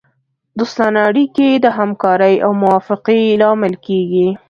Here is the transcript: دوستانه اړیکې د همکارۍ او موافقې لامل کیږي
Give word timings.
دوستانه 0.59 0.99
اړیکې 1.09 1.47
د 1.55 1.65
همکارۍ 1.77 2.35
او 2.45 2.51
موافقې 2.63 3.21
لامل 3.41 3.73
کیږي 3.85 4.27